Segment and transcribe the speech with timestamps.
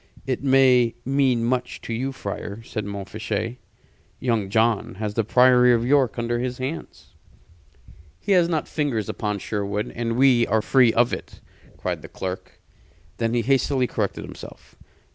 [0.25, 3.57] "It may mean much to you, friar," said Montfichet.
[4.19, 7.13] "Young John has the Priory of York under his hands."
[8.19, 11.39] "He has not fingers upon Sherwood, and we are free of it!"
[11.77, 12.59] cried the clerk.
[13.17, 14.75] Then he hastily corrected himself.